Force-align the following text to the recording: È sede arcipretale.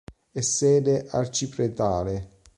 È 0.31 0.41
sede 0.41 1.05
arcipretale. 1.11 2.39